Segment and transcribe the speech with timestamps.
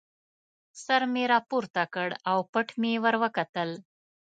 [0.83, 3.69] سر مې را پورته کړ او پټ مې ور وکتل.